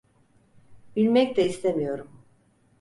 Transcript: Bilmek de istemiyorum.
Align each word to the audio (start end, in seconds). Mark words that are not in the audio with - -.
Bilmek 0.95 1.37
de 1.37 1.45
istemiyorum. 1.45 2.11